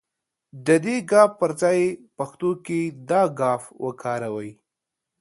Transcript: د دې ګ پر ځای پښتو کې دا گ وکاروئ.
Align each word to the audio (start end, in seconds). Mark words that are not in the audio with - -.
د 0.65 0.67
دې 0.85 0.97
ګ 1.11 1.13
پر 1.39 1.51
ځای 1.61 1.79
پښتو 2.17 2.49
کې 2.65 2.79
دا 3.09 3.21
گ 3.37 3.39
وکاروئ. 3.85 4.49